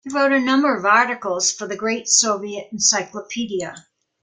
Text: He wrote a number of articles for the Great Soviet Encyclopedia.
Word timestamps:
He 0.03 0.09
wrote 0.11 0.31
a 0.31 0.39
number 0.39 0.75
of 0.75 0.83
articles 0.83 1.51
for 1.51 1.67
the 1.67 1.75
Great 1.77 2.07
Soviet 2.09 2.69
Encyclopedia. 2.71 3.85